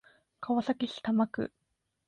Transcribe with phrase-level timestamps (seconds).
[0.39, 1.53] 川崎市多摩区